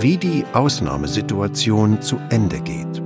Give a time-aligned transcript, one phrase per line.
[0.00, 3.02] wie die Ausnahmesituation zu Ende geht.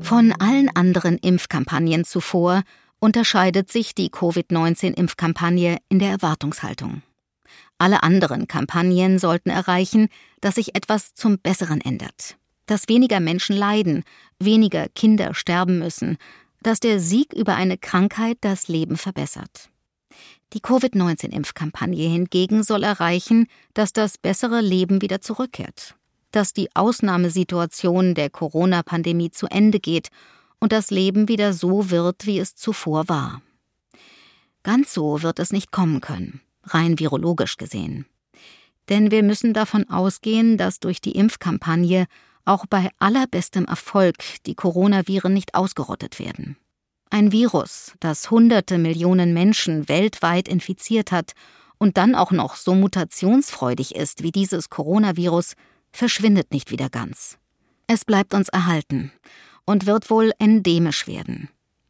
[0.00, 2.62] Von allen anderen Impfkampagnen zuvor
[3.00, 7.02] unterscheidet sich die Covid-19-Impfkampagne in der Erwartungshaltung.
[7.76, 10.08] Alle anderen Kampagnen sollten erreichen,
[10.40, 12.36] dass sich etwas zum Besseren ändert,
[12.66, 14.04] dass weniger Menschen leiden,
[14.38, 16.16] weniger Kinder sterben müssen,
[16.62, 19.70] dass der Sieg über eine Krankheit das Leben verbessert.
[20.52, 25.94] Die Covid-19-Impfkampagne hingegen soll erreichen, dass das bessere Leben wieder zurückkehrt,
[26.32, 30.08] dass die Ausnahmesituation der Corona-Pandemie zu Ende geht
[30.58, 33.42] und das Leben wieder so wird, wie es zuvor war.
[34.62, 38.06] Ganz so wird es nicht kommen können, rein virologisch gesehen.
[38.88, 42.06] Denn wir müssen davon ausgehen, dass durch die Impfkampagne
[42.44, 46.56] auch bei allerbestem Erfolg die Coronaviren nicht ausgerottet werden.
[47.12, 51.32] Ein Virus, das hunderte Millionen Menschen weltweit infiziert hat
[51.76, 55.54] und dann auch noch so mutationsfreudig ist wie dieses Coronavirus,
[55.90, 57.36] verschwindet nicht wieder ganz.
[57.88, 59.10] Es bleibt uns erhalten
[59.64, 61.48] und wird wohl endemisch werden.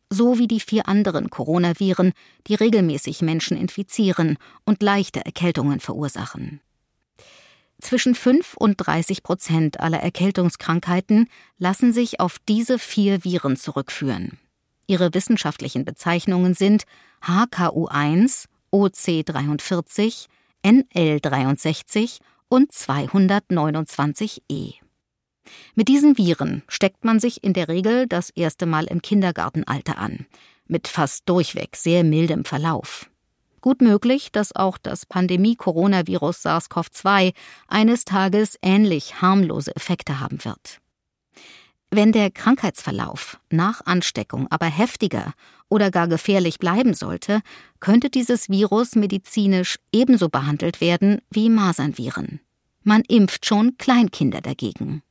[0.09, 2.15] So wie die vier anderen Coronaviren,
[2.47, 6.61] die regelmäßig Menschen infizieren und leichte Erkältungen verursachen.
[7.79, 14.39] Zwischen 5 und 30 Prozent aller Erkältungskrankheiten lassen sich auf diese vier Viren zurückführen.
[14.91, 16.83] Ihre wissenschaftlichen Bezeichnungen sind
[17.23, 20.27] HKU1, OC43,
[20.65, 24.75] NL63 und 229e.
[25.77, 30.27] Mit diesen Viren steckt man sich in der Regel das erste Mal im Kindergartenalter an,
[30.67, 33.09] mit fast durchweg sehr mildem Verlauf.
[33.61, 37.33] Gut möglich, dass auch das Pandemie-Coronavirus SARS-CoV-2
[37.69, 40.81] eines Tages ähnlich harmlose Effekte haben wird.
[41.93, 45.33] Wenn der Krankheitsverlauf nach Ansteckung aber heftiger
[45.69, 47.41] oder gar gefährlich bleiben sollte,
[47.81, 52.41] könnte dieses Virus medizinisch ebenso behandelt werden wie Masernviren.
[52.85, 55.03] Man impft schon Kleinkinder dagegen.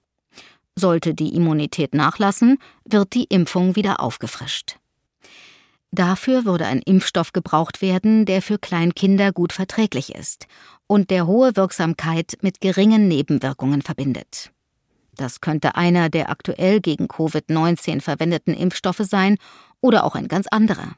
[0.76, 4.78] Sollte die Immunität nachlassen, wird die Impfung wieder aufgefrischt.
[5.92, 10.48] Dafür würde ein Impfstoff gebraucht werden, der für Kleinkinder gut verträglich ist
[10.88, 14.52] und der hohe Wirksamkeit mit geringen Nebenwirkungen verbindet.
[15.20, 19.38] Das könnte einer der aktuell gegen Covid-19 verwendeten Impfstoffe sein
[19.82, 20.96] oder auch ein ganz anderer.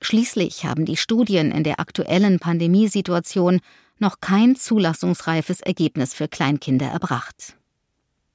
[0.00, 3.60] Schließlich haben die Studien in der aktuellen Pandemiesituation
[4.00, 7.56] noch kein zulassungsreifes Ergebnis für Kleinkinder erbracht.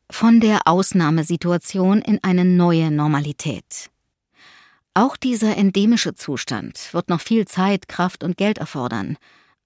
[0.10, 3.90] Von der Ausnahmesituation in eine neue Normalität.
[4.94, 9.18] Auch dieser endemische Zustand wird noch viel Zeit, Kraft und Geld erfordern,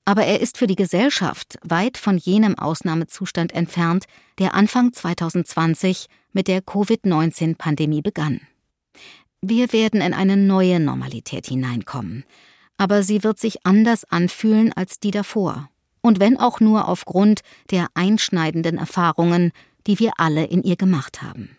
[0.06, 4.06] aber er ist für die Gesellschaft weit von jenem Ausnahmezustand entfernt,
[4.38, 8.42] der Anfang 2020 mit der Covid-19-Pandemie begann.
[9.42, 12.24] Wir werden in eine neue Normalität hineinkommen,
[12.78, 15.70] aber sie wird sich anders anfühlen als die davor,
[16.02, 19.52] und wenn auch nur aufgrund der einschneidenden Erfahrungen,
[19.88, 21.58] die wir alle in ihr gemacht haben.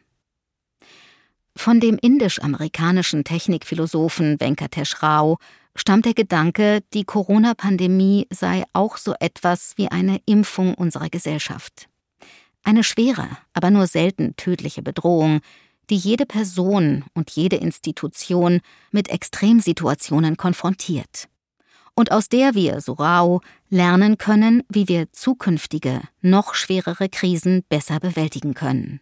[1.57, 5.39] Von dem indisch-amerikanischen Technikphilosophen Venkatesh Rao
[5.77, 11.89] stammt der Gedanke, die Corona-Pandemie sei auch so etwas wie eine Impfung unserer Gesellschaft.
[12.63, 15.41] Eine schwere, aber nur selten tödliche Bedrohung,
[15.89, 18.61] die jede Person und jede Institution
[18.91, 21.29] mit Extremsituationen konfrontiert.
[21.95, 28.01] Und aus der wir, so Rao, lernen können, wie wir zukünftige, noch schwerere Krisen besser
[28.01, 29.01] bewältigen können.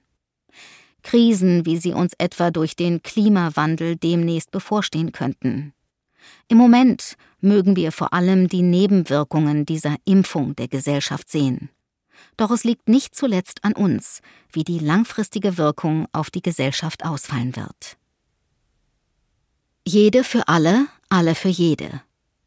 [1.03, 5.73] Krisen, wie sie uns etwa durch den Klimawandel demnächst bevorstehen könnten.
[6.49, 11.71] Im Moment mögen wir vor allem die Nebenwirkungen dieser Impfung der Gesellschaft sehen.
[12.37, 14.21] Doch es liegt nicht zuletzt an uns,
[14.53, 17.97] wie die langfristige Wirkung auf die Gesellschaft ausfallen wird.
[19.87, 22.03] Jede für alle, alle für jede.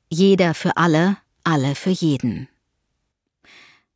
[0.09, 2.47] Jeder für alle, alle für jeden.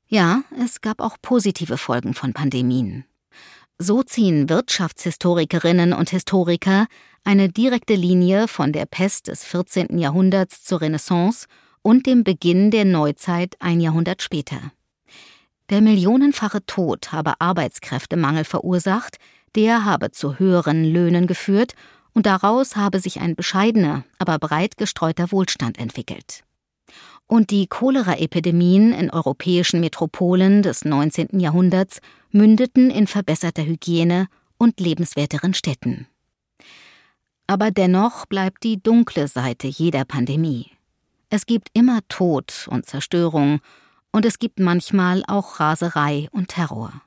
[0.08, 3.06] Ja, es gab auch positive Folgen von Pandemien.
[3.78, 6.88] So ziehen Wirtschaftshistorikerinnen und Historiker
[7.24, 9.98] eine direkte Linie von der Pest des 14.
[9.98, 11.48] Jahrhunderts zur Renaissance
[11.82, 14.72] und dem Beginn der Neuzeit ein Jahrhundert später.
[15.70, 19.18] Der millionenfache Tod habe Arbeitskräftemangel verursacht,
[19.56, 21.73] der habe zu höheren Löhnen geführt
[22.14, 26.44] und daraus habe sich ein bescheidener, aber breit gestreuter Wohlstand entwickelt
[27.32, 31.40] und die Choleraepidemien in europäischen Metropolen des 19.
[31.40, 32.02] Jahrhunderts
[32.32, 34.28] mündeten in verbesserter Hygiene
[34.58, 36.08] und lebenswerteren Städten.
[37.52, 40.72] Aber dennoch bleibt die dunkle Seite jeder Pandemie.
[41.30, 43.59] Es gibt immer Tod und Zerstörung,
[44.14, 47.02] und es gibt manchmal auch Raserei und Terror.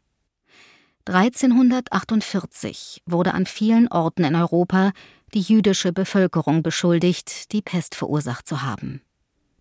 [1.07, 4.93] 1348 wurde an vielen Orten in Europa
[5.33, 9.01] die jüdische Bevölkerung beschuldigt, die Pest verursacht zu haben.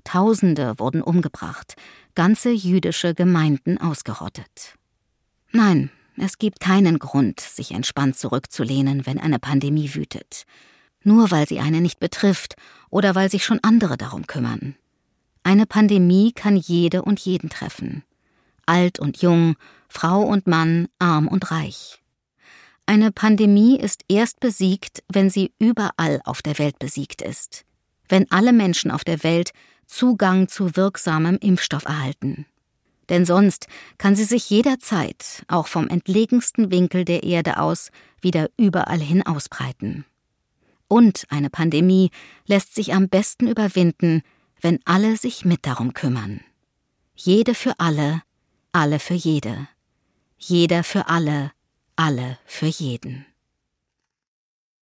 [0.04, 1.76] Tausende wurden umgebracht,
[2.14, 4.76] ganze jüdische Gemeinden ausgerottet.
[5.54, 10.46] Nein, es gibt keinen Grund, sich entspannt zurückzulehnen, wenn eine Pandemie wütet.
[11.04, 12.56] Nur weil sie einen nicht betrifft
[12.90, 14.76] oder weil sich schon andere darum kümmern.
[15.44, 18.04] Eine Pandemie kann jede und jeden treffen.
[18.66, 19.56] Alt und jung,
[19.90, 22.02] Frau und Mann, arm und reich.
[22.86, 27.66] Eine Pandemie ist erst besiegt, wenn sie überall auf der Welt besiegt ist.
[28.10, 29.52] Wenn alle Menschen auf der Welt
[29.86, 32.46] Zugang zu wirksamem Impfstoff erhalten.
[33.10, 33.68] Denn sonst
[33.98, 37.92] kann sie sich jederzeit, auch vom entlegensten Winkel der Erde aus,
[38.22, 40.06] wieder überall hin ausbreiten.
[40.94, 42.12] Und eine Pandemie
[42.46, 44.22] lässt sich am besten überwinden,
[44.62, 46.42] wenn alle sich mit darum kümmern.
[47.16, 48.22] Jede für alle,
[48.74, 49.68] alle für jede.
[50.38, 51.52] Jeder für alle,
[51.96, 53.26] alle für jeden.